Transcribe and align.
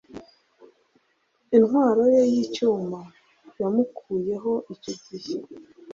Intwaro 1.57 2.03
ye 2.15 2.23
yicyuma 2.33 2.99
yamukuyeho 3.59 4.53
icyo 4.73 4.93
gihe 5.05 5.35